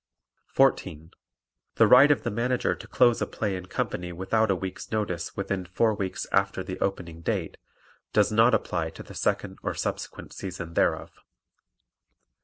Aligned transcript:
14. 0.47 1.11
The 1.75 1.85
right 1.87 2.09
of 2.09 2.23
the 2.23 2.31
Manager 2.31 2.73
to 2.73 2.87
close 2.87 3.21
a 3.21 3.27
play 3.27 3.55
and 3.55 3.69
company 3.69 4.11
without 4.11 4.49
a 4.49 4.55
week's 4.55 4.91
notice 4.91 5.35
within 5.37 5.63
four 5.63 5.93
weeks 5.93 6.25
after 6.31 6.63
the 6.63 6.79
opening 6.79 7.21
date 7.21 7.55
does 8.11 8.31
not 8.31 8.55
apply 8.55 8.89
to 8.89 9.03
the 9.03 9.13
second 9.13 9.59
or 9.61 9.75
subsequent 9.75 10.33
season 10.33 10.73
thereof. 10.73 11.11